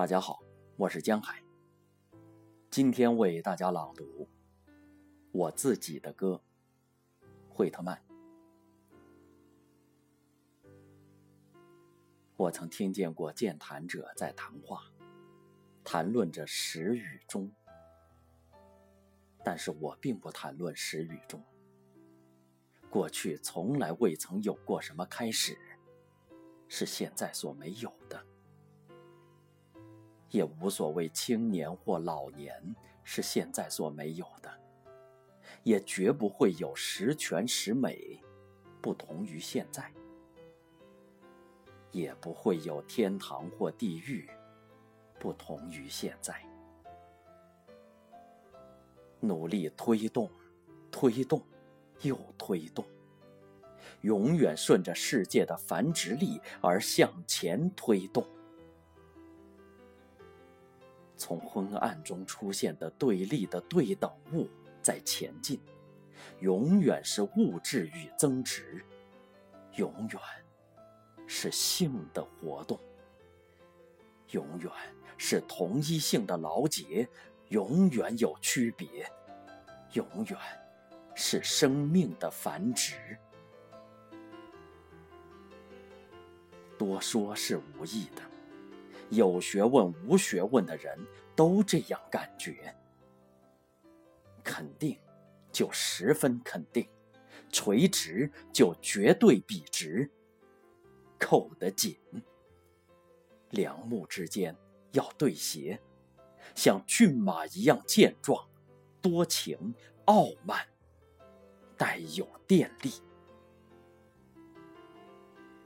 [0.00, 0.42] 大家好，
[0.78, 1.44] 我是江海。
[2.70, 4.26] 今天为大家朗读
[5.30, 6.40] 我自己的歌
[7.54, 8.02] 《惠特曼》。
[12.34, 14.90] 我曾听见过健谈者在谈话，
[15.84, 17.52] 谈论着始与终，
[19.44, 21.44] 但是我并不谈论始与终。
[22.88, 25.58] 过去从来未曾有过什么开始，
[26.68, 28.29] 是现在所没有的。
[30.30, 34.50] 也无所谓青年或老年是现在所没有的，
[35.62, 38.20] 也绝不会有十全十美，
[38.80, 39.92] 不同于现在，
[41.90, 44.30] 也不会有天堂或地狱，
[45.18, 46.34] 不同于现在。
[49.18, 50.30] 努力推动，
[50.90, 51.42] 推动，
[52.00, 52.84] 又推动，
[54.00, 58.26] 永远顺着世界的繁殖力而向前推动。
[61.20, 64.48] 从昏暗中出现的对立的对等物
[64.80, 65.60] 在前进，
[66.40, 68.82] 永远是物质与增值，
[69.76, 70.20] 永远
[71.26, 72.80] 是性的活动，
[74.30, 74.72] 永远
[75.18, 77.06] 是同一性的劳结，
[77.50, 79.06] 永远有区别，
[79.92, 80.38] 永远
[81.14, 82.96] 是生命的繁殖。
[86.78, 88.22] 多说是无益的。
[89.10, 90.98] 有学问无学问的人
[91.36, 92.74] 都这样感觉。
[94.42, 94.98] 肯定
[95.52, 96.88] 就十分肯定，
[97.50, 100.10] 垂直就绝对笔直，
[101.18, 101.96] 扣得紧。
[103.50, 104.56] 两目之间
[104.92, 105.80] 要对斜，
[106.54, 108.48] 像骏马一样健壮、
[109.02, 109.74] 多情、
[110.06, 110.66] 傲慢，
[111.76, 112.92] 带有电力。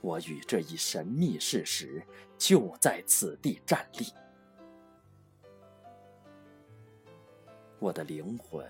[0.00, 2.02] 我与这一神秘事实
[2.36, 4.06] 就在此地站立。
[7.78, 8.66] 我的灵魂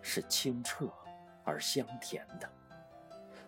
[0.00, 0.90] 是清澈
[1.44, 2.50] 而香甜的，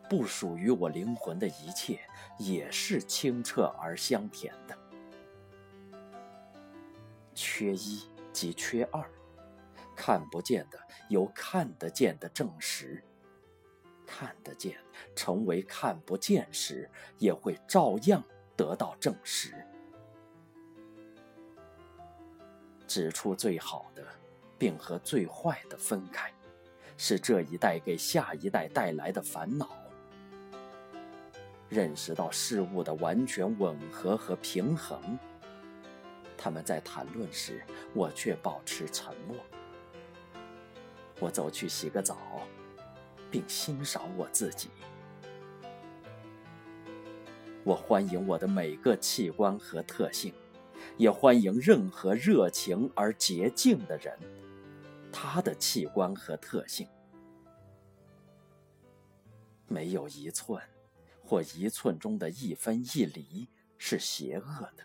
[0.09, 2.01] 不属于我灵魂的一切
[2.39, 4.77] 也是清澈而香甜的。
[7.35, 9.11] 缺一即缺二，
[9.97, 10.79] 看不见的
[11.09, 13.03] 有看得见的证实。
[14.11, 14.77] 看得见，
[15.15, 18.21] 成为看不见时，也会照样
[18.57, 19.55] 得到证实。
[22.89, 24.05] 指出最好的，
[24.59, 26.33] 并和最坏的分开，
[26.97, 29.71] 是这一代给下一代带来的烦恼。
[31.69, 35.17] 认识到事物的完全吻合和平衡，
[36.37, 39.37] 他们在谈论时，我却保持沉默。
[41.21, 42.17] 我走去洗个澡。
[43.31, 44.69] 并欣赏我自己。
[47.63, 50.33] 我欢迎我的每个器官和特性，
[50.97, 54.19] 也欢迎任何热情而洁净的人，
[55.13, 56.89] 他的器官和特性。
[59.69, 60.61] 没有一寸，
[61.23, 63.49] 或一寸中的一分一厘
[63.79, 64.85] 是邪恶的，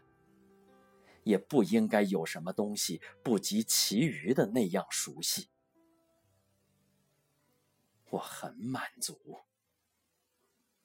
[1.23, 5.47] 也不应该有什么东西不及其余的那样熟悉。
[8.16, 9.40] 我很满足。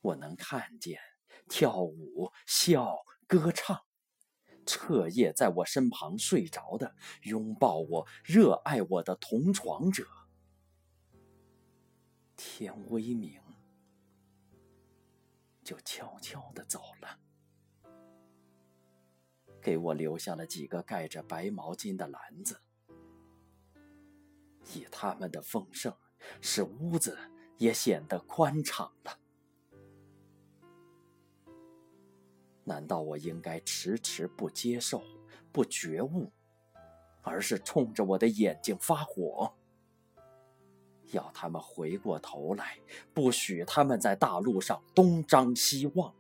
[0.01, 1.01] 我能看见
[1.49, 3.85] 跳舞、笑、歌唱，
[4.67, 10.07] 彻夜在我身旁睡着的、拥抱我、热爱我的同床者。
[12.37, 13.41] 天微明，
[15.63, 17.21] 就悄悄的走了，
[19.61, 22.63] 给我留下了几个盖着白毛巾的篮子，
[24.75, 25.95] 以他们的丰盛。
[26.41, 27.19] 使屋子
[27.59, 29.19] 也显得宽敞了。
[32.65, 35.03] 难道我应该迟迟不接受、
[35.51, 36.31] 不觉悟，
[37.23, 39.53] 而是冲着我的眼睛发火，
[41.13, 42.79] 要他们回过头来，
[43.13, 46.15] 不许他们在大路上东张西望？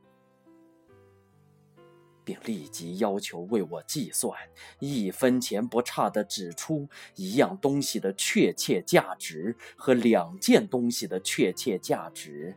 [2.30, 4.38] 并立即要求为我计算，
[4.78, 12.54] 一分钱不差的指出一样东西的确切价值和两件东西的确切价值，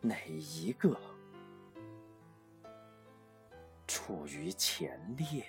[0.00, 0.98] 哪一个
[3.86, 5.44] 处于前列？